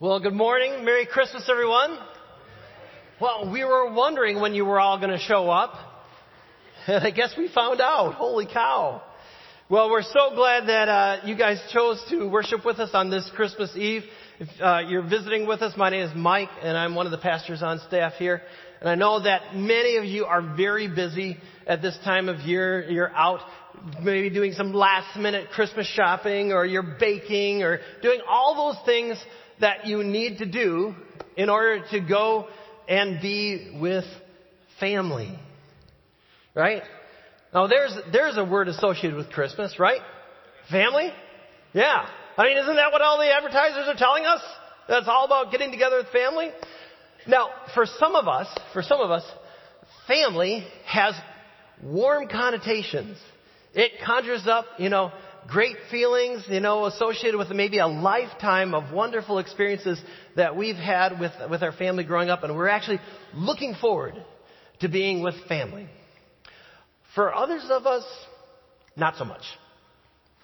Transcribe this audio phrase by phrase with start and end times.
[0.00, 0.84] Well, good morning.
[0.84, 1.96] Merry Christmas, everyone.
[3.20, 5.72] Well, we were wondering when you were all going to show up.
[6.88, 8.14] And I guess we found out.
[8.14, 9.02] Holy cow.
[9.70, 13.30] Well, we're so glad that uh, you guys chose to worship with us on this
[13.36, 14.02] Christmas Eve.
[14.40, 17.18] If uh, you're visiting with us, my name is Mike, and I'm one of the
[17.18, 18.42] pastors on staff here.
[18.80, 21.36] And I know that many of you are very busy
[21.68, 22.90] at this time of year.
[22.90, 23.42] You're out
[24.02, 29.24] maybe doing some last minute Christmas shopping, or you're baking, or doing all those things
[29.60, 30.94] that you need to do
[31.36, 32.46] in order to go
[32.88, 34.04] and be with
[34.80, 35.38] family.
[36.54, 36.82] Right?
[37.52, 40.00] Now there's, there's a word associated with Christmas, right?
[40.70, 41.12] Family?
[41.72, 42.06] Yeah.
[42.36, 44.40] I mean, isn't that what all the advertisers are telling us?
[44.88, 46.50] That's all about getting together with family?
[47.26, 49.24] Now, for some of us, for some of us,
[50.06, 51.14] family has
[51.82, 53.18] warm connotations.
[53.72, 55.10] It conjures up, you know,
[55.48, 60.00] great feelings, you know, associated with maybe a lifetime of wonderful experiences
[60.36, 63.00] that we've had with, with our family growing up, and we're actually
[63.34, 64.14] looking forward
[64.80, 65.88] to being with family.
[67.14, 68.04] For others of us,
[68.96, 69.42] not so much.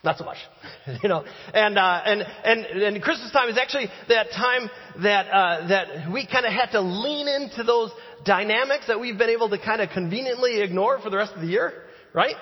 [0.02, 0.38] Not so much,
[1.02, 4.70] you know, and uh, and and and Christmas time is actually that time
[5.02, 7.90] that uh, that we kind of had to lean into those
[8.24, 11.48] dynamics that we've been able to kind of conveniently ignore for the rest of the
[11.48, 11.74] year,
[12.14, 12.34] right?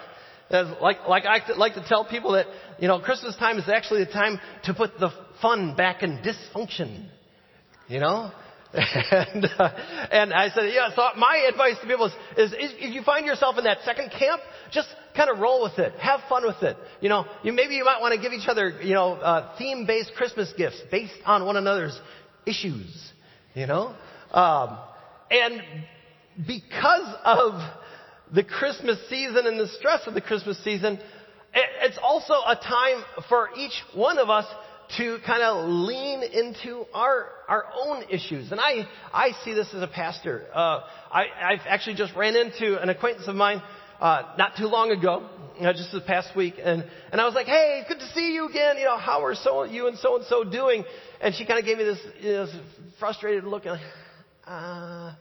[0.51, 2.47] Like, like I like to tell people that,
[2.79, 5.11] you know, Christmas time is actually the time to put the
[5.43, 7.07] fun back in dysfunction.
[7.89, 8.31] You know?
[8.75, 9.71] and, uh,
[10.11, 13.25] and I said, yeah, so my advice to people is, is, is, if you find
[13.25, 15.95] yourself in that second camp, just kind of roll with it.
[15.99, 16.77] Have fun with it.
[17.01, 20.13] You know, you, maybe you might want to give each other, you know, uh, theme-based
[20.17, 21.99] Christmas gifts based on one another's
[22.47, 23.13] issues.
[23.55, 23.95] You know?
[24.33, 24.79] Um,
[25.31, 25.63] and
[26.47, 27.55] because of
[28.33, 30.99] the Christmas season and the stress of the Christmas season,
[31.55, 34.47] it's also a time for each one of us
[34.97, 38.51] to kind of lean into our our own issues.
[38.53, 40.47] And I I see this as a pastor.
[40.55, 43.63] Uh, I I've actually just ran into an acquaintance of mine
[44.01, 47.35] uh, not too long ago, you know, just this past week, and and I was
[47.35, 48.79] like, hey, good to see you again.
[48.79, 50.85] You know, how are so you and so and so doing?
[51.21, 52.57] And she kind of gave me this, you know, this
[52.99, 53.87] frustrated look, and like,
[54.47, 55.13] uh,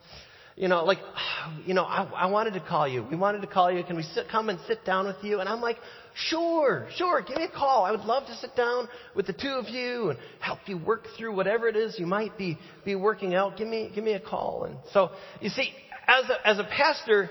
[0.57, 0.97] you know, like,
[1.65, 3.05] you know, I, I wanted to call you.
[3.09, 3.83] We wanted to call you.
[3.83, 5.39] Can we sit, come and sit down with you?
[5.39, 5.77] And I'm like,
[6.15, 7.85] sure, sure, give me a call.
[7.85, 11.05] I would love to sit down with the two of you and help you work
[11.17, 13.55] through whatever it is you might be, be working out.
[13.55, 14.65] Give me, give me a call.
[14.65, 15.71] And so, you see,
[16.07, 17.29] as a, as a pastor,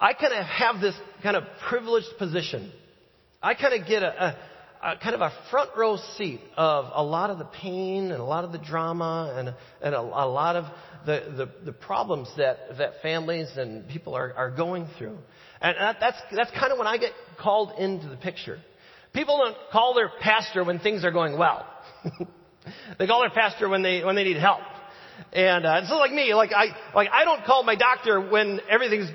[0.00, 2.72] I kind of have this kind of privileged position.
[3.42, 4.36] I kind of get a, a
[4.82, 8.24] a, kind of a front row seat of a lot of the pain and a
[8.24, 10.64] lot of the drama and, and a, a lot of
[11.06, 15.16] the, the, the, problems that, that families and people are, are going through.
[15.60, 18.58] And that, that's, that's kind of when I get called into the picture.
[19.12, 21.66] People don't call their pastor when things are going well.
[22.98, 24.60] they call their pastor when they, when they need help.
[25.32, 26.34] And uh, it's like me.
[26.34, 29.10] Like I, like I don't call my doctor when everything's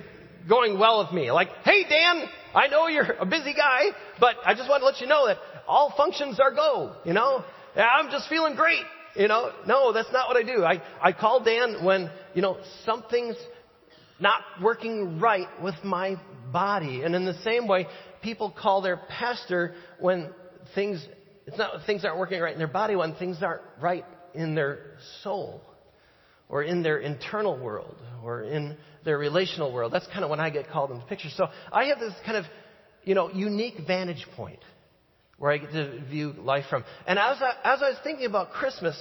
[0.47, 1.31] going well with me.
[1.31, 3.85] Like, hey Dan, I know you're a busy guy,
[4.19, 5.37] but I just want to let you know that
[5.67, 7.43] all functions are go, you know?
[7.75, 8.83] I'm just feeling great,
[9.15, 9.51] you know?
[9.65, 10.63] No, that's not what I do.
[10.63, 13.37] I, I call Dan when, you know, something's
[14.19, 16.15] not working right with my
[16.51, 17.01] body.
[17.01, 17.87] And in the same way,
[18.21, 20.29] people call their pastor when
[20.75, 21.05] things,
[21.47, 24.97] it's not, things aren't working right in their body, when things aren't right in their
[25.23, 25.61] soul
[26.49, 29.91] or in their internal world or in their relational world.
[29.91, 31.29] That's kind of when I get called into the picture.
[31.35, 32.45] So I have this kind of,
[33.03, 34.59] you know, unique vantage point
[35.43, 36.85] where I get to view life from.
[37.05, 38.95] And as I, as I was thinking about Christmas,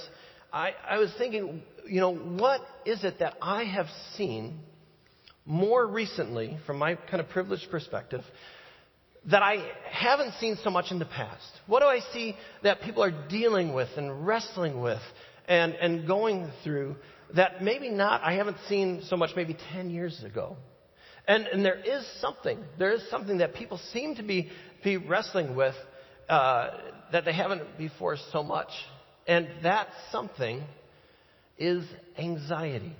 [0.51, 3.85] I, I was thinking, you know, what is it that I have
[4.17, 4.59] seen
[5.45, 8.23] more recently, from my kind of privileged perspective,
[9.31, 11.47] that I haven't seen so much in the past?
[11.65, 14.99] What do I see that people are dealing with and wrestling with
[15.47, 16.97] and, and going through
[17.37, 20.57] that maybe not, I haven't seen so much maybe 10 years ago?
[21.25, 24.49] And, and there is something, there is something that people seem to be,
[24.83, 25.75] be wrestling with
[26.29, 26.69] uh,
[27.11, 28.69] that they haven't before so much.
[29.27, 30.61] And that something
[31.57, 31.85] is
[32.17, 32.95] anxiety.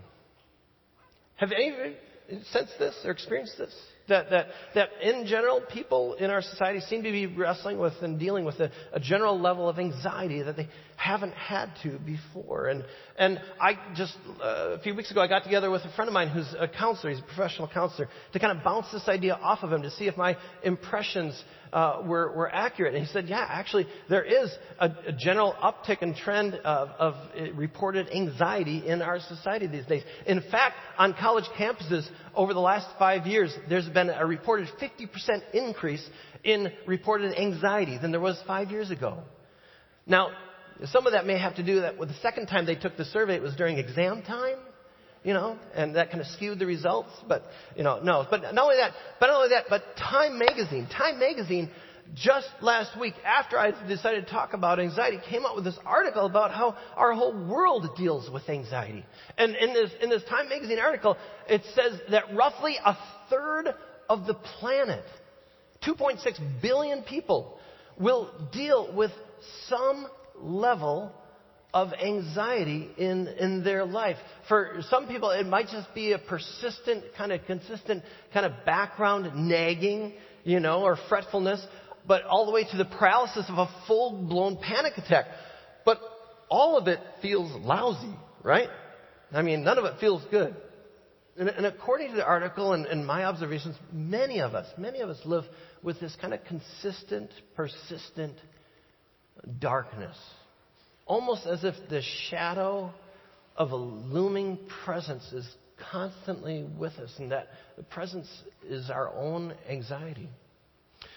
[1.36, 3.74] Have any of you sensed this or experienced this?
[4.10, 8.20] That, that, that in general, people in our society seem to be wrestling with and
[8.20, 12.68] dealing with a, a general level of anxiety that they haven't had to before.
[12.68, 12.84] And,
[13.18, 16.14] and I just, uh, a few weeks ago, I got together with a friend of
[16.14, 19.60] mine who's a counselor, he's a professional counselor, to kind of bounce this idea off
[19.64, 21.42] of him to see if my impressions
[21.74, 22.94] uh, were, were accurate.
[22.94, 27.16] And he said, yeah, actually, there is a, a general uptick and trend of, of
[27.56, 30.04] reported anxiety in our society these days.
[30.26, 35.10] In fact, on college campuses over the last five years, there's been a reported 50%
[35.54, 36.08] increase
[36.44, 39.24] in reported anxiety than there was five years ago.
[40.06, 40.30] Now,
[40.86, 43.06] some of that may have to do that with the second time they took the
[43.06, 44.58] survey, it was during exam time,
[45.24, 47.10] you know, and that kind of skewed the results.
[47.28, 47.44] But,
[47.76, 48.26] you know, no.
[48.30, 51.70] But not only that, but not only that, but Time Magazine, Time Magazine,
[52.16, 56.26] just last week, after I decided to talk about anxiety, came out with this article
[56.26, 59.06] about how our whole world deals with anxiety.
[59.38, 61.18] And in this, in this Time Magazine article,
[61.48, 62.98] it says that roughly a
[63.30, 63.74] third
[64.10, 65.04] of the planet,
[65.86, 67.58] 2.6 billion people,
[67.98, 69.12] will deal with
[69.70, 70.08] some
[70.40, 71.12] level
[71.74, 74.18] of anxiety in, in their life.
[74.48, 78.04] For some people, it might just be a persistent, kind of consistent,
[78.34, 80.14] kind of background nagging,
[80.44, 81.66] you know, or fretfulness,
[82.08, 85.26] but all the way to the paralysis of a full blown panic attack.
[85.84, 86.00] But
[86.50, 88.14] all of it feels lousy,
[88.44, 88.70] right?
[89.32, 90.56] I mean, none of it feels good.
[91.38, 95.10] And, and according to the article and, and my observations, many of us, many of
[95.10, 95.46] us live
[95.82, 98.36] with this kind of consistent, persistent
[99.60, 100.18] darkness.
[101.06, 102.92] Almost as if the shadow
[103.56, 105.48] of a looming presence is
[105.92, 107.48] constantly with us, and that
[107.78, 108.28] the presence
[108.68, 110.30] is our own anxiety.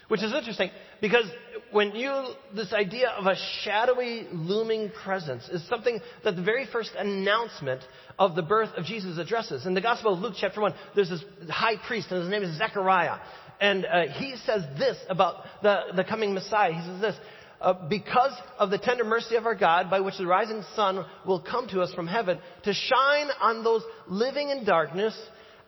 [0.08, 0.70] Which is interesting
[1.00, 1.24] because
[1.72, 6.92] when you, this idea of a shadowy, looming presence is something that the very first
[6.96, 7.80] announcement
[8.18, 9.66] of the birth of Jesus addresses.
[9.66, 12.56] In the Gospel of Luke, chapter 1, there's this high priest, and his name is
[12.56, 13.18] Zechariah.
[13.60, 16.72] And uh, he says this about the, the coming Messiah.
[16.72, 17.16] He says this
[17.60, 21.40] uh, because of the tender mercy of our God, by which the rising sun will
[21.40, 25.18] come to us from heaven, to shine on those living in darkness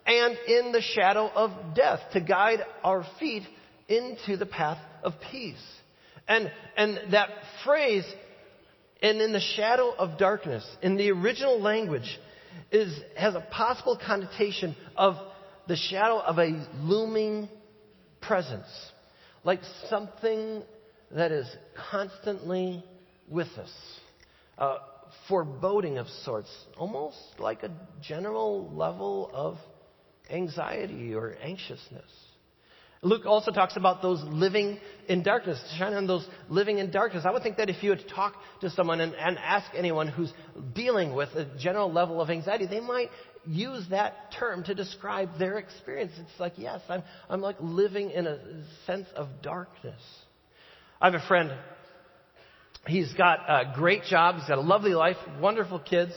[0.07, 3.43] and in the shadow of death, to guide our feet
[3.89, 5.57] into the path of peace.
[6.27, 7.31] And, and that
[7.65, 8.05] phrase,
[9.03, 12.19] and in the shadow of darkness, in the original language,
[12.71, 15.15] is, has a possible connotation of
[15.69, 17.49] the shadow of a looming
[18.21, 18.67] presence.
[19.45, 20.63] Like something
[21.11, 21.47] that is
[21.91, 22.85] constantly
[23.29, 23.73] with us.
[24.57, 24.79] Uh,
[25.29, 27.71] foreboding of sorts, almost like a
[28.03, 29.57] general level of
[30.31, 32.11] anxiety or anxiousness.
[33.01, 34.79] Luke also talks about those living
[35.09, 37.25] in darkness, shine on those living in darkness.
[37.25, 40.33] I would think that if you would talk to someone and, and ask anyone who's
[40.75, 43.11] dealing with a general level of anxiety, they might
[43.47, 46.13] use that term to describe their experience.
[46.19, 48.41] It's like, yes, I'm, I'm like living in a
[48.85, 50.03] sense of darkness.
[51.01, 51.53] I have a friend.
[52.87, 54.37] He's got a great job.
[54.37, 56.13] He's got a lovely life, wonderful kids,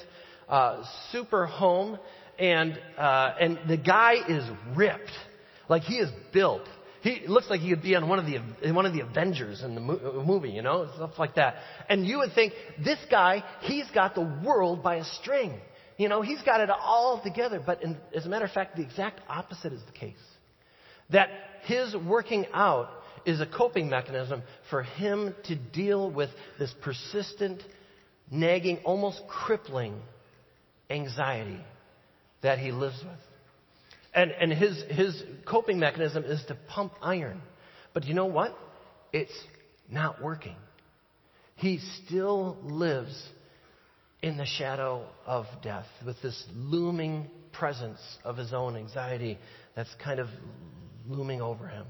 [0.49, 1.99] uh, super home,
[2.39, 4.43] and uh, and the guy is
[4.75, 5.11] ripped.
[5.69, 6.67] Like he is built.
[7.03, 9.75] He looks like he could be on one of the one of the Avengers in
[9.75, 11.55] the movie, you know, stuff like that.
[11.87, 12.53] And you would think
[12.83, 15.59] this guy, he's got the world by a string.
[15.97, 17.61] You know, he's got it all together.
[17.63, 20.15] But in, as a matter of fact, the exact opposite is the case.
[21.11, 21.29] That
[21.63, 22.89] his working out
[23.25, 26.29] is a coping mechanism for him to deal with
[26.59, 27.61] this persistent,
[28.29, 29.99] nagging, almost crippling
[30.89, 31.59] anxiety
[32.41, 33.19] that he lives with.
[34.13, 37.41] And, and his, his coping mechanism is to pump iron.
[37.93, 38.57] But you know what?
[39.13, 39.31] It's
[39.89, 40.55] not working.
[41.55, 43.29] He still lives
[44.21, 49.37] in the shadow of death with this looming presence of his own anxiety
[49.75, 50.27] that's kind of
[51.07, 51.85] looming over him.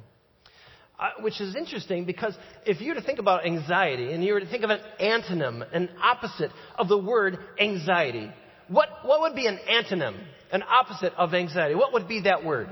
[1.19, 4.45] Which is interesting because if you were to think about anxiety and you were to
[4.45, 8.31] think of an antonym, an opposite of the word anxiety,
[8.67, 10.15] what, what would be an antonym,
[10.51, 11.75] an opposite of anxiety?
[11.75, 12.69] What would be that word?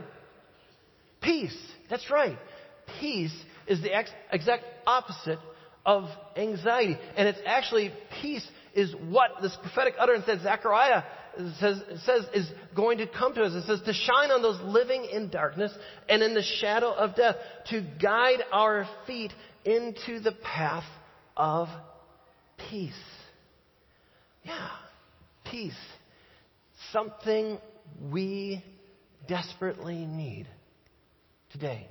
[1.21, 1.57] Peace.
[1.89, 2.37] That's right.
[2.99, 3.35] Peace
[3.67, 5.39] is the ex- exact opposite
[5.85, 6.05] of
[6.37, 6.97] anxiety.
[7.17, 11.03] And it's actually, peace is what this prophetic utterance that Zechariah
[11.59, 13.53] says, says is going to come to us.
[13.53, 15.71] It says to shine on those living in darkness
[16.07, 17.35] and in the shadow of death,
[17.69, 19.31] to guide our feet
[19.65, 20.85] into the path
[21.37, 21.67] of
[22.69, 22.93] peace.
[24.43, 24.69] Yeah
[25.49, 25.73] peace,
[26.91, 27.57] something
[28.11, 28.63] we
[29.27, 30.47] desperately need
[31.51, 31.87] today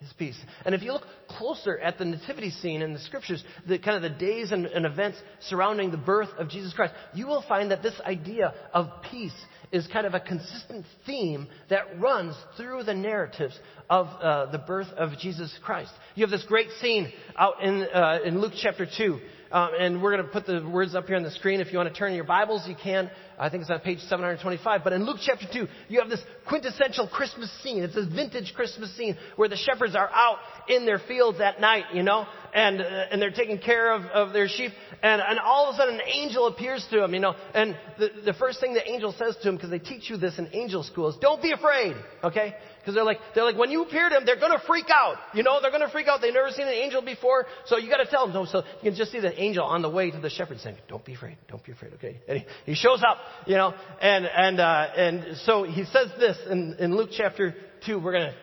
[0.00, 0.38] is peace.
[0.64, 4.02] And if you look closer at the nativity scene in the scriptures, the kind of
[4.02, 7.82] the days and, and, events surrounding the birth of Jesus Christ, you will find that
[7.82, 9.34] this idea of peace
[9.72, 14.88] is kind of a consistent theme that runs through the narratives of uh, the birth
[14.96, 15.92] of Jesus Christ.
[16.14, 19.20] You have this great scene out in, uh, in Luke chapter 2
[19.52, 21.60] um, and we're going to put the words up here on the screen.
[21.60, 23.10] If you want to turn your Bibles, you can.
[23.40, 24.84] I think it's on page 725.
[24.84, 27.82] But in Luke chapter 2, you have this quintessential Christmas scene.
[27.82, 30.36] It's this vintage Christmas scene where the shepherds are out
[30.68, 34.32] in their fields at night, you know, and, uh, and they're taking care of, of
[34.32, 37.34] their sheep, and, and all of a sudden an angel appears to them, you know,
[37.54, 40.38] and the, the first thing the angel says to them, because they teach you this
[40.38, 42.54] in angel school, is don't be afraid, okay?
[42.80, 45.16] Because they're like, they're like, when you appear to them, they're gonna freak out.
[45.34, 46.20] You know, they're gonna freak out.
[46.22, 48.34] They've never seen an angel before, so you gotta tell them.
[48.34, 50.76] No, so you can just see the angel on the way to the shepherd saying,
[50.88, 52.20] don't be afraid, don't be afraid, okay?
[52.28, 56.36] And he, he shows up, you know, and, and, uh, and so he says this
[56.48, 57.54] in, in Luke chapter
[57.86, 57.98] 2.
[57.98, 58.34] We're gonna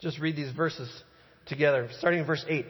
[0.00, 0.90] just read these verses
[1.46, 2.66] together, starting in verse 8.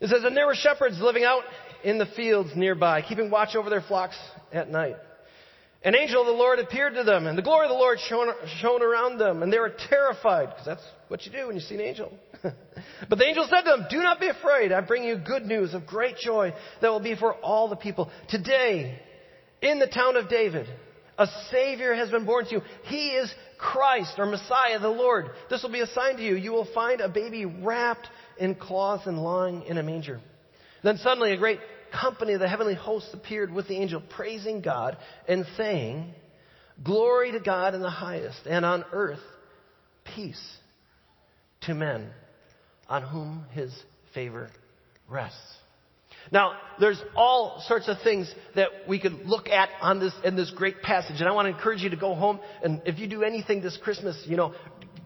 [0.00, 1.42] It says, And there were shepherds living out
[1.84, 4.16] in the fields nearby, keeping watch over their flocks
[4.52, 4.96] at night.
[5.82, 8.28] An angel of the Lord appeared to them, and the glory of the Lord shone,
[8.60, 11.74] shone around them, and they were terrified, because that's what you do when you see
[11.74, 12.12] an angel.
[12.42, 14.72] but the angel said to them, Do not be afraid.
[14.72, 18.10] I bring you good news of great joy that will be for all the people.
[18.28, 19.00] Today,
[19.62, 20.66] in the town of David,
[21.18, 22.62] a Savior has been born to you.
[22.84, 25.30] He is Christ or Messiah, the Lord.
[25.50, 26.34] This will be a sign to you.
[26.34, 30.20] You will find a baby wrapped in cloths and lying in a manger.
[30.82, 31.60] Then suddenly a great
[31.92, 34.96] company of the heavenly hosts appeared with the angel, praising God
[35.28, 36.14] and saying,
[36.82, 39.20] Glory to God in the highest, and on earth
[40.14, 40.56] peace
[41.62, 42.10] to men
[42.88, 43.72] on whom his
[44.14, 44.48] favor
[45.08, 45.38] rests.
[46.32, 50.50] Now, there's all sorts of things that we could look at on this, in this
[50.50, 51.20] great passage.
[51.20, 53.78] And I want to encourage you to go home and if you do anything this
[53.82, 54.54] Christmas, you know,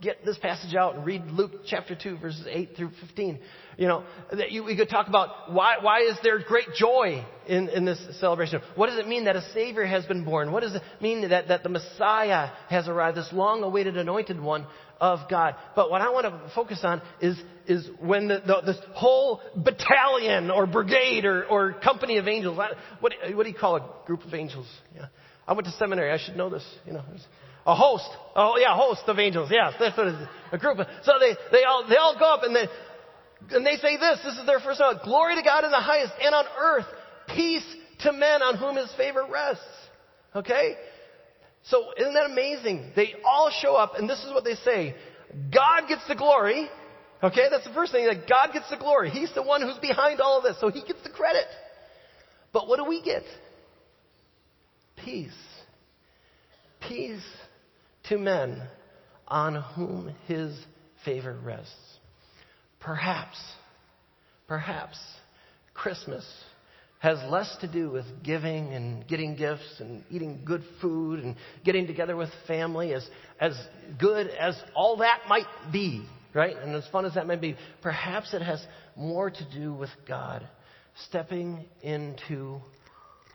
[0.04, 3.40] get this passage out and read Luke chapter 2 verses 8 through 15.
[3.76, 7.68] You know, that you, we could talk about why, why is there great joy in,
[7.70, 8.60] in this celebration?
[8.76, 10.52] What does it mean that a Savior has been born?
[10.52, 14.66] What does it mean that, that the Messiah has arrived, this long awaited anointed one
[15.00, 15.56] of God?
[15.74, 17.36] But what I want to focus on is,
[17.66, 22.72] is when the, the, this whole battalion or brigade or, or company of angels, what,
[23.00, 24.66] what do you call a group of angels?
[24.94, 25.06] Yeah.
[25.46, 26.10] I went to seminary.
[26.10, 26.64] I should know this.
[26.86, 27.02] You know,
[27.66, 28.08] a host.
[28.34, 29.50] Oh yeah, host of angels.
[29.52, 30.28] Yes, that's what it is.
[30.52, 30.78] A group.
[31.04, 32.66] So they, they all, they all go up and they,
[33.54, 34.20] and they say this.
[34.24, 35.02] This is their first note.
[35.04, 36.86] Glory to God in the highest and on earth,
[37.28, 37.64] peace
[38.00, 39.64] to men on whom his favor rests.
[40.34, 40.76] Okay?
[41.64, 42.92] So isn't that amazing?
[42.94, 44.94] They all show up and this is what they say.
[45.52, 46.68] God gets the glory.
[47.22, 49.08] Okay, that's the first thing, that God gets the glory.
[49.08, 51.46] He's the one who's behind all of this, so he gets the credit.
[52.52, 53.22] But what do we get?
[55.02, 55.32] Peace.
[56.86, 57.24] Peace
[58.08, 58.62] to men
[59.26, 60.54] on whom his
[61.04, 61.72] favor rests.
[62.78, 63.38] Perhaps,
[64.46, 64.98] perhaps
[65.72, 66.24] Christmas
[67.04, 71.86] has less to do with giving and getting gifts and eating good food and getting
[71.86, 73.06] together with family as,
[73.38, 73.52] as
[74.00, 76.56] good as all that might be, right?
[76.56, 78.64] And as fun as that might be, perhaps it has
[78.96, 80.48] more to do with God
[81.06, 82.60] stepping into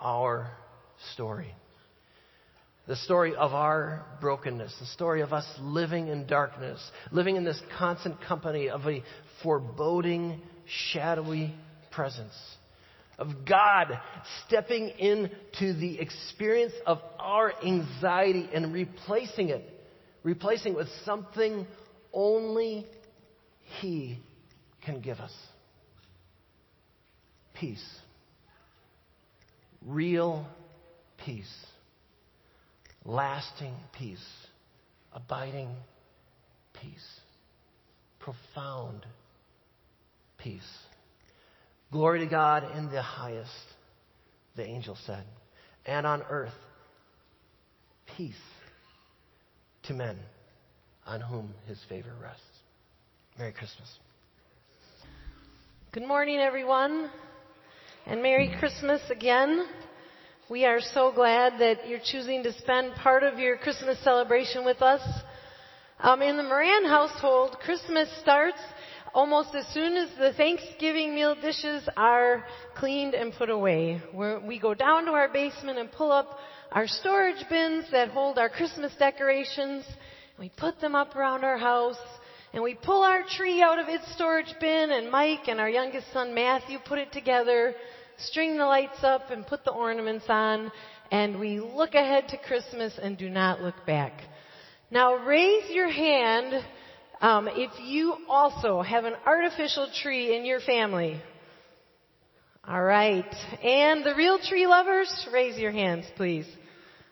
[0.01, 0.51] our
[1.13, 1.53] story
[2.87, 7.61] the story of our brokenness, the story of us living in darkness, living in this
[7.77, 9.03] constant company of a
[9.43, 11.53] foreboding, shadowy
[11.91, 12.33] presence.
[13.19, 13.99] Of God
[14.47, 19.63] stepping into the experience of our anxiety and replacing it,
[20.23, 21.67] replacing it with something
[22.11, 22.87] only
[23.81, 24.19] He
[24.83, 25.33] can give us
[27.53, 27.85] peace.
[29.85, 30.47] Real
[31.25, 31.53] peace
[33.05, 34.23] lasting peace,
[35.13, 35.69] abiding
[36.79, 37.19] peace,
[38.19, 39.05] profound
[40.37, 40.61] peace.
[41.91, 43.49] Glory to God in the highest,
[44.55, 45.23] the angel said,
[45.87, 46.53] and on earth,
[48.15, 48.35] peace
[49.83, 50.15] to men
[51.07, 52.43] on whom his favor rests.
[53.39, 53.89] Merry Christmas.
[55.91, 57.09] Good morning, everyone,
[58.05, 59.65] and Merry Christmas again.
[60.47, 64.83] We are so glad that you're choosing to spend part of your Christmas celebration with
[64.83, 65.01] us.
[65.99, 68.59] Um, in the Moran household, Christmas starts
[69.13, 72.43] almost as soon as the Thanksgiving meal dishes are
[72.75, 74.01] cleaned and put away.
[74.13, 76.37] We're, we go down to our basement and pull up
[76.71, 79.85] our storage bins that hold our Christmas decorations.
[80.37, 81.97] We put them up around our house
[82.53, 86.11] and we pull our tree out of its storage bin and Mike and our youngest
[86.13, 87.75] son Matthew put it together
[88.27, 90.71] string the lights up and put the ornaments on,
[91.11, 94.13] and we look ahead to Christmas and do not look back.
[94.91, 96.53] Now raise your hand
[97.21, 101.21] um, if you also have an artificial tree in your family.
[102.67, 103.33] All right.
[103.63, 106.45] And the real tree lovers, raise your hands, please.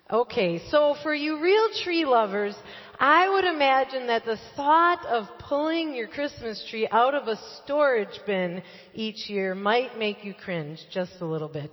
[0.10, 2.56] Okay, so for you real tree lovers,
[2.98, 8.20] I would imagine that the thought of pulling your Christmas tree out of a storage
[8.26, 11.72] bin each year might make you cringe just a little bit.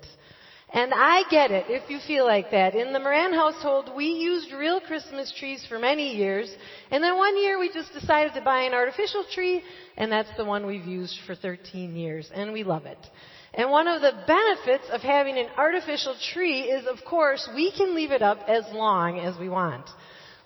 [0.74, 2.74] And I get it if you feel like that.
[2.74, 6.52] In the Moran household, we used real Christmas trees for many years.
[6.90, 9.62] And then one year we just decided to buy an artificial tree,
[9.96, 12.98] and that's the one we've used for 13 years, and we love it.
[13.54, 17.94] And one of the benefits of having an artificial tree is, of course, we can
[17.94, 19.88] leave it up as long as we want.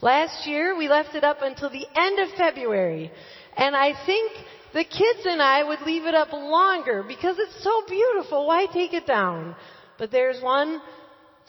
[0.02, 3.10] Last year, we left it up until the end of February.
[3.56, 4.30] And I think
[4.74, 8.46] the kids and I would leave it up longer because it's so beautiful.
[8.46, 9.56] Why take it down?
[9.98, 10.80] But there's one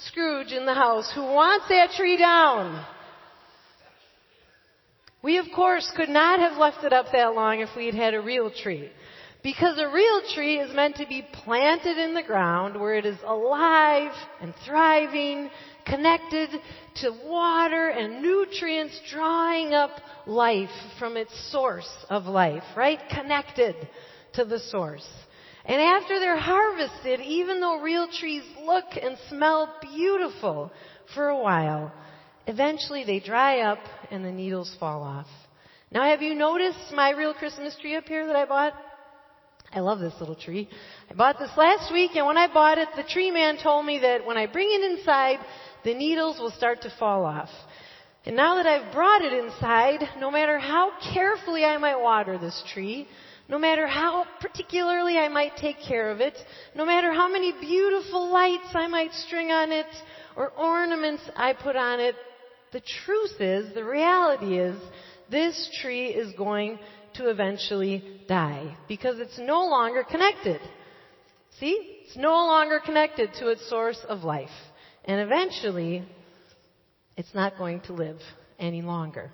[0.08, 2.86] Scrooge in the house who wants that tree down.
[5.22, 8.14] We, of course, could not have left it up that long if we had had
[8.14, 8.90] a real tree.
[9.44, 13.18] Because a real tree is meant to be planted in the ground where it is
[13.26, 15.50] alive and thriving,
[15.86, 16.50] connected
[16.96, 19.92] to water and nutrients, drawing up
[20.26, 23.00] life from its source of life, right?
[23.10, 23.76] Connected
[24.34, 25.08] to the source.
[25.66, 30.72] And after they're harvested, even though real trees look and smell beautiful
[31.14, 31.92] for a while,
[32.48, 35.28] eventually they dry up and the needles fall off.
[35.92, 38.74] Now have you noticed my real Christmas tree up here that I bought?
[39.72, 40.68] I love this little tree.
[41.12, 44.00] I bought this last week and when I bought it, the tree man told me
[44.00, 45.40] that when I bring it inside,
[45.84, 47.50] the needles will start to fall off.
[48.26, 52.64] And now that I've brought it inside, no matter how carefully I might water this
[52.74, 53.08] tree,
[53.50, 56.38] no matter how particularly I might take care of it,
[56.76, 59.88] no matter how many beautiful lights I might string on it,
[60.36, 62.16] or ornaments I put on it,
[62.72, 64.80] the truth is, the reality is,
[65.32, 66.78] this tree is going
[67.16, 70.62] to eventually die because it's no longer connected.
[71.60, 72.04] See?
[72.06, 74.50] It's no longer connected to its source of life.
[75.06, 76.04] And eventually,
[77.18, 78.20] it's not going to live
[78.60, 79.32] any longer.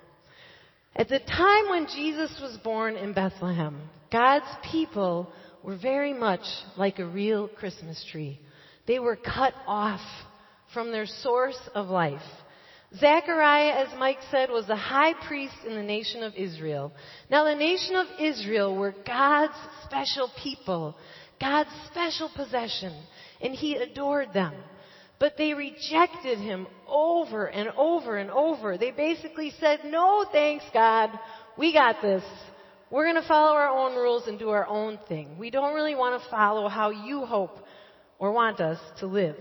[0.94, 5.30] At the time when Jesus was born in Bethlehem, God's people
[5.62, 6.44] were very much
[6.76, 8.40] like a real Christmas tree.
[8.86, 10.00] They were cut off
[10.72, 12.22] from their source of life.
[12.94, 16.92] Zechariah, as Mike said, was the high priest in the nation of Israel.
[17.30, 20.96] Now the nation of Israel were God's special people,
[21.40, 22.94] God's special possession,
[23.40, 24.54] and he adored them.
[25.18, 28.78] But they rejected him over and over and over.
[28.78, 31.10] They basically said, no thanks God,
[31.58, 32.22] we got this.
[32.90, 35.38] We're going to follow our own rules and do our own thing.
[35.38, 37.58] We don't really want to follow how you hope
[38.18, 39.36] or want us to live.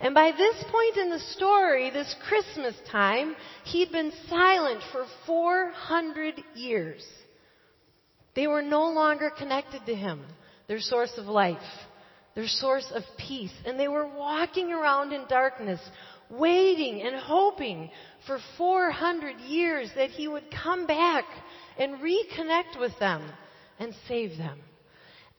[0.00, 6.34] And by this point in the story, this Christmas time, he'd been silent for 400
[6.54, 7.02] years.
[8.34, 10.22] They were no longer connected to him,
[10.68, 11.56] their source of life,
[12.34, 13.52] their source of peace.
[13.64, 15.80] And they were walking around in darkness,
[16.28, 17.90] waiting and hoping
[18.26, 21.24] for 400 years that he would come back
[21.78, 23.22] and reconnect with them
[23.78, 24.58] and save them.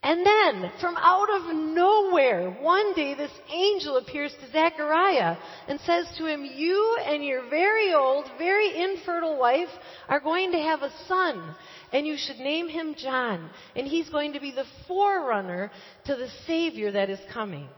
[0.02, 6.06] And then, from out of nowhere, one day this angel appears to Zechariah and says
[6.16, 9.70] to him, You and your very old, very infertile wife
[10.08, 11.56] are going to have a son,
[11.92, 15.72] and you should name him John, and he's going to be the forerunner
[16.04, 17.68] to the Savior that is coming.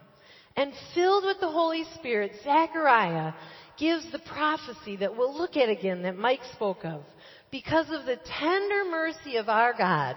[0.54, 3.32] And filled with the Holy Spirit, Zechariah
[3.78, 7.04] gives the prophecy that we'll look at again that Mike spoke of.
[7.50, 10.16] Because of the tender mercy of our God,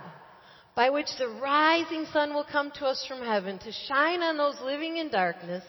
[0.76, 4.60] by which the rising sun will come to us from heaven to shine on those
[4.62, 5.63] living in darkness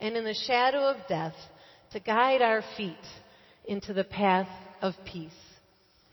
[0.00, 1.34] and in the shadow of death
[1.92, 2.96] to guide our feet
[3.66, 4.48] into the path
[4.82, 5.32] of peace.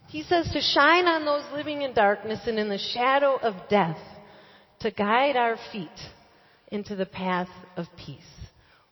[0.08, 3.98] He says to shine on those living in darkness and in the shadow of death
[4.80, 5.88] to guide our feet
[6.68, 8.20] into the path of peace.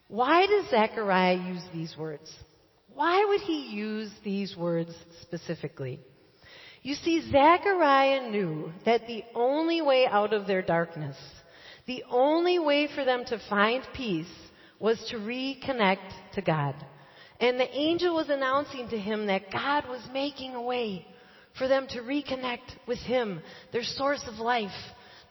[0.09, 2.33] Why does Zechariah use these words?
[2.95, 6.01] Why would he use these words specifically?
[6.83, 11.17] You see, Zechariah knew that the only way out of their darkness,
[11.87, 14.27] the only way for them to find peace
[14.81, 16.75] was to reconnect to God.
[17.41, 21.07] And the angel was announcing to him that God was making a way
[21.59, 23.41] for them to reconnect with Him,
[23.73, 24.71] their source of life,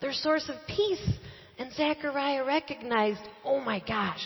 [0.00, 1.10] their source of peace.
[1.58, 4.24] And Zechariah recognized, oh my gosh,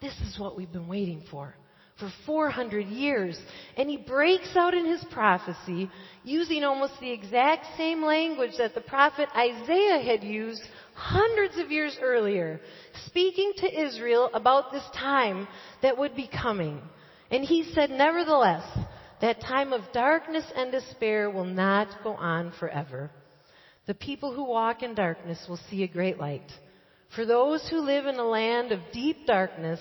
[0.00, 1.54] this is what we've been waiting for
[2.00, 3.38] for 400 years.
[3.76, 5.88] And he breaks out in his prophecy
[6.24, 10.62] using almost the exact same language that the prophet Isaiah had used
[10.94, 12.60] hundreds of years earlier,
[13.06, 15.46] speaking to Israel about this time
[15.82, 16.80] that would be coming.
[17.30, 18.66] And he said, nevertheless,
[19.20, 23.10] that time of darkness and despair will not go on forever.
[23.86, 26.50] The people who walk in darkness will see a great light.
[27.14, 29.80] For those who live in a land of deep darkness,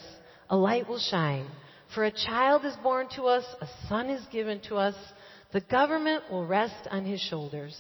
[0.50, 1.48] a light will shine.
[1.96, 4.96] For a child is born to us, a son is given to us,
[5.52, 7.76] the government will rest on his shoulders,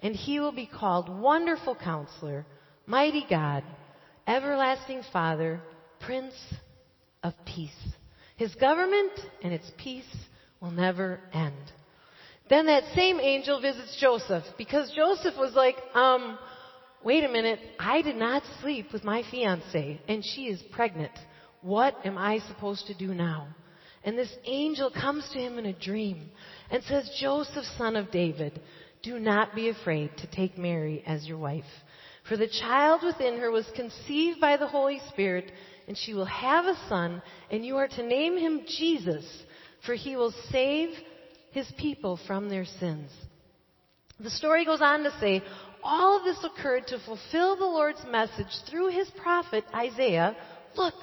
[0.00, 2.44] and he will be called Wonderful Counselor,
[2.86, 3.64] Mighty God,
[4.26, 5.60] Everlasting Father,
[6.00, 6.34] Prince
[7.22, 7.70] of Peace.
[8.36, 10.04] His government and its peace
[10.60, 11.54] will never end.
[12.50, 16.38] Then that same angel visits Joseph because Joseph was like, um,
[17.02, 21.12] wait a minute, I did not sleep with my fiance and she is pregnant.
[21.62, 23.48] What am I supposed to do now?
[24.04, 26.30] And this angel comes to him in a dream
[26.70, 28.60] and says, Joseph, son of David,
[29.02, 31.64] do not be afraid to take Mary as your wife.
[32.28, 35.50] For the child within her was conceived by the Holy Spirit,
[35.86, 39.24] and she will have a son, and you are to name him Jesus,
[39.84, 40.90] for he will save
[41.52, 43.10] his people from their sins.
[44.18, 45.42] The story goes on to say,
[45.84, 50.36] all of this occurred to fulfill the Lord's message through his prophet Isaiah.
[50.76, 50.94] Look,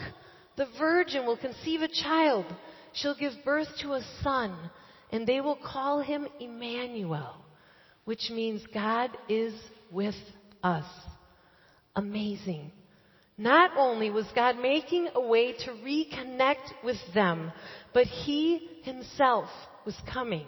[0.56, 2.46] the virgin will conceive a child.
[2.94, 4.56] She'll give birth to a son,
[5.12, 7.36] and they will call him Emmanuel,
[8.06, 9.54] which means God is
[9.92, 10.16] with
[10.64, 10.86] us.
[11.96, 12.72] Amazing.
[13.38, 17.52] Not only was God making a way to reconnect with them,
[17.94, 19.50] but He Himself
[19.86, 20.46] was coming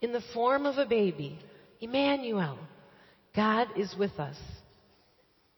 [0.00, 1.38] in the form of a baby.
[1.80, 2.58] Emmanuel.
[3.36, 4.36] God is with us.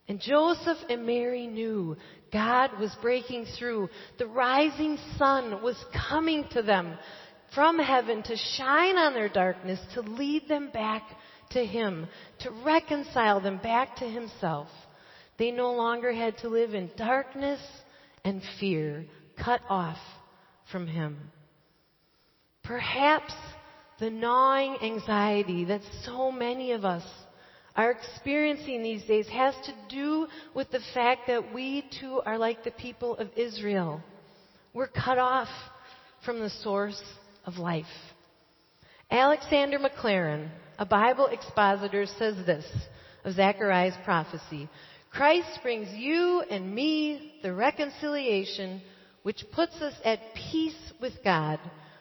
[0.09, 1.97] And Joseph and Mary knew
[2.37, 3.89] God was breaking through.
[4.19, 6.99] The rising sun was coming to them
[7.55, 11.03] from heaven to shine on their darkness, to lead them back
[11.53, 12.07] to Him,
[12.41, 14.69] to reconcile them back to Himself.
[15.39, 17.61] They no longer had to live in darkness
[18.23, 19.07] and fear,
[19.43, 19.97] cut off
[20.71, 21.17] from Him.
[22.65, 23.33] Perhaps
[23.99, 27.05] the gnawing anxiety that so many of us
[27.77, 32.65] are experiencing these days has to do with the fact that we too are like
[32.65, 34.03] the people of Israel.
[34.73, 35.49] We're cut off
[36.25, 37.01] from the source
[37.45, 37.85] of life.
[39.11, 42.67] Alexander Maclaren, a Bible expositor, says this
[43.25, 44.69] of Zechariah's prophecy.
[45.13, 48.81] Christ brings you and me the reconciliation
[49.23, 51.59] which puts us at peace with God,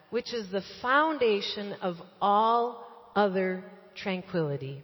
[0.09, 3.63] which is the foundation of all other
[3.95, 4.81] tranquility.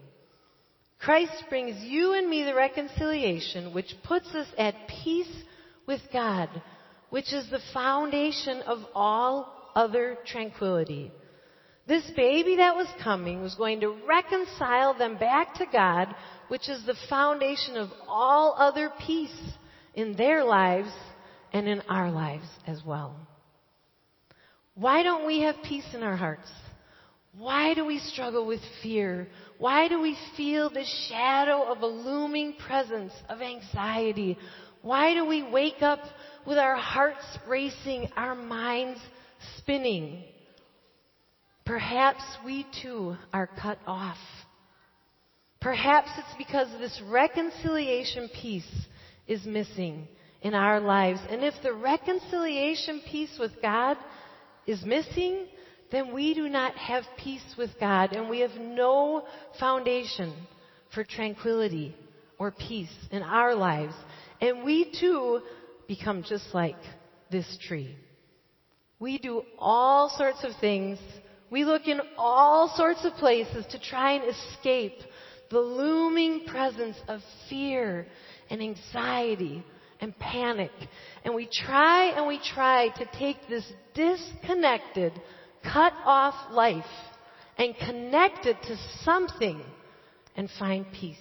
[1.01, 5.33] Christ brings you and me the reconciliation which puts us at peace
[5.87, 6.49] with God,
[7.09, 11.11] which is the foundation of all other tranquility.
[11.87, 16.13] This baby that was coming was going to reconcile them back to God,
[16.49, 19.35] which is the foundation of all other peace
[19.95, 20.91] in their lives
[21.51, 23.15] and in our lives as well.
[24.75, 26.49] Why don't we have peace in our hearts?
[27.37, 29.27] Why do we struggle with fear?
[29.61, 34.35] Why do we feel the shadow of a looming presence of anxiety?
[34.81, 35.99] Why do we wake up
[36.47, 38.99] with our hearts racing, our minds
[39.59, 40.23] spinning?
[41.63, 44.17] Perhaps we too are cut off.
[45.61, 48.87] Perhaps it's because this reconciliation piece
[49.27, 50.07] is missing
[50.41, 51.19] in our lives.
[51.29, 53.97] And if the reconciliation piece with God
[54.65, 55.45] is missing,
[55.91, 59.25] then we do not have peace with God and we have no
[59.59, 60.33] foundation
[60.93, 61.95] for tranquility
[62.39, 63.93] or peace in our lives.
[64.39, 65.41] And we too
[65.87, 66.77] become just like
[67.29, 67.95] this tree.
[68.99, 70.99] We do all sorts of things.
[71.49, 74.99] We look in all sorts of places to try and escape
[75.49, 78.07] the looming presence of fear
[78.49, 79.63] and anxiety
[79.99, 80.71] and panic.
[81.23, 85.13] And we try and we try to take this disconnected,
[85.63, 86.83] cut off life
[87.57, 89.61] and connect it to something
[90.35, 91.17] and find peace.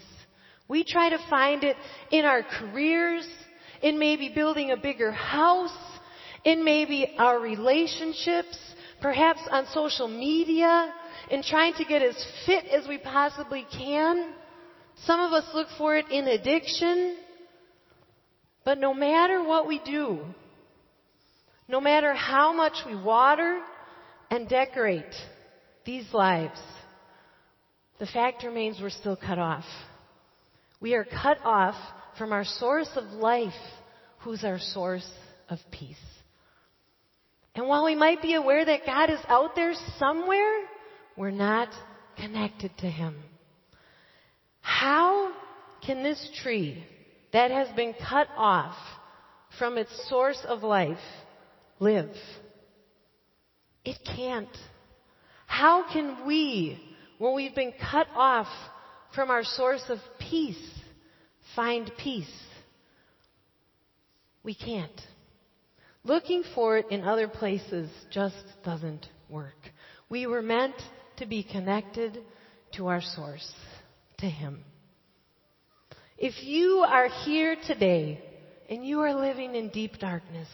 [0.68, 1.76] We try to find it
[2.11, 3.26] in our careers,
[3.83, 5.76] in maybe building a bigger house,
[6.44, 8.59] in maybe our relationships,
[9.00, 10.92] perhaps on social media,
[11.31, 14.33] in trying to get as fit as we possibly can.
[15.05, 17.16] Some of us look for it in addiction.
[18.64, 20.20] But no matter what we do,
[21.68, 23.61] no matter how much we water
[24.31, 25.14] and decorate
[25.85, 26.61] these lives,
[27.99, 29.64] the fact remains we're still cut off.
[30.81, 31.75] We are cut off
[32.16, 33.53] from our source of life,
[34.21, 35.09] who's our source
[35.49, 35.97] of peace.
[37.55, 40.61] And while we might be aware that God is out there somewhere,
[41.16, 41.69] we're not
[42.16, 43.16] connected to Him.
[44.61, 45.33] How
[45.85, 46.85] can this tree
[47.33, 48.77] that has been cut off
[49.59, 50.99] from its source of life
[51.81, 52.14] live?
[53.85, 54.57] It can't.
[55.47, 56.81] How can we,
[57.19, 58.49] when we've been cut off
[59.14, 60.57] from our source of peace,
[61.57, 62.31] find peace?
[64.43, 65.01] We can't.
[66.05, 69.71] Looking for it in other places just doesn't work.
[70.09, 70.77] We were meant
[71.19, 72.19] to be connected
[72.77, 73.53] to our source,
[74.19, 74.64] to Him.
[76.16, 78.23] If you are here today
[78.69, 80.49] and you are living in deep darkness,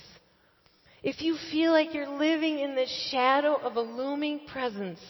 [1.02, 5.00] if you feel like you're living in the shadow of a looming presence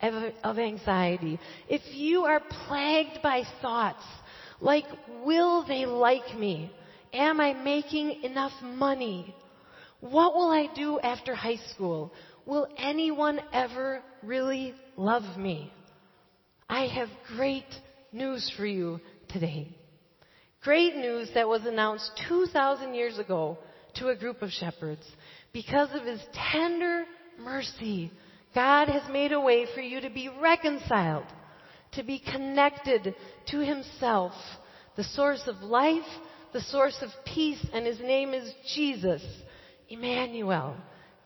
[0.00, 4.04] of, of anxiety, if you are plagued by thoughts
[4.60, 4.84] like,
[5.24, 6.70] will they like me?
[7.12, 9.34] Am I making enough money?
[10.00, 12.12] What will I do after high school?
[12.46, 15.72] Will anyone ever really love me?
[16.68, 17.66] I have great
[18.12, 19.68] news for you today.
[20.62, 23.58] Great news that was announced 2,000 years ago
[23.96, 25.04] to a group of shepherds.
[25.52, 26.20] Because of his
[26.52, 27.04] tender
[27.38, 28.10] mercy,
[28.54, 31.26] God has made a way for you to be reconciled,
[31.92, 33.14] to be connected
[33.48, 34.32] to himself,
[34.96, 36.02] the source of life,
[36.52, 39.22] the source of peace, and his name is Jesus,
[39.88, 40.76] Emmanuel.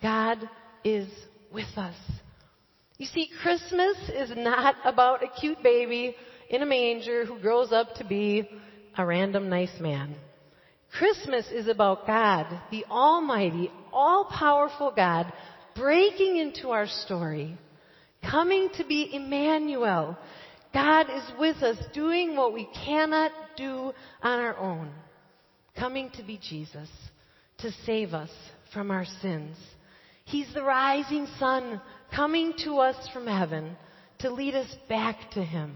[0.03, 0.39] God
[0.85, 1.09] is
[1.53, 1.97] with us.
[2.99, 6.17] You see, Christmas is not about a cute baby
[6.49, 8.49] in a manger who grows up to be
[8.97, 10.15] a random nice man.
[10.93, 15.33] Christmas is about God, the Almighty, all powerful God,
[15.75, 17.57] breaking into our story,
[18.29, 20.17] coming to be Emmanuel.
[20.73, 24.91] God is with us, doing what we cannot do on our own,
[25.79, 26.89] coming to be Jesus,
[27.59, 28.31] to save us
[28.73, 29.57] from our sins.
[30.25, 31.81] He's the rising sun
[32.15, 33.77] coming to us from heaven
[34.21, 35.75] to lead us back to Him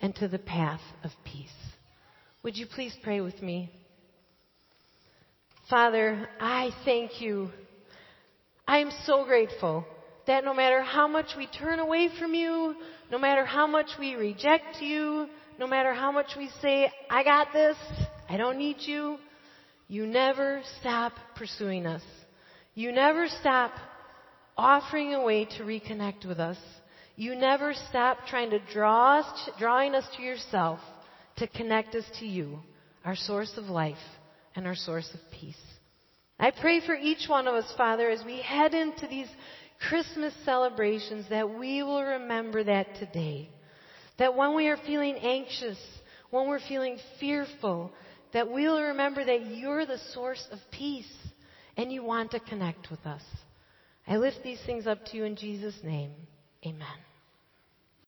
[0.00, 1.48] and to the path of peace.
[2.42, 3.70] Would you please pray with me?
[5.72, 7.48] Father, I thank you.
[8.68, 9.86] I am so grateful
[10.26, 12.74] that no matter how much we turn away from you,
[13.10, 17.54] no matter how much we reject you, no matter how much we say, I got
[17.54, 17.78] this,
[18.28, 19.16] I don't need you,
[19.88, 22.02] you never stop pursuing us.
[22.74, 23.72] You never stop
[24.58, 26.58] offering a way to reconnect with us.
[27.16, 30.80] You never stop trying to draw us, drawing us to yourself
[31.38, 32.58] to connect us to you,
[33.06, 33.96] our source of life
[34.54, 35.56] and our source of peace.
[36.38, 39.28] I pray for each one of us, Father, as we head into these
[39.88, 43.48] Christmas celebrations that we will remember that today.
[44.18, 45.78] That when we are feeling anxious,
[46.30, 47.92] when we're feeling fearful,
[48.32, 51.12] that we'll remember that you're the source of peace
[51.76, 53.22] and you want to connect with us.
[54.06, 56.12] I lift these things up to you in Jesus' name.
[56.66, 57.11] Amen.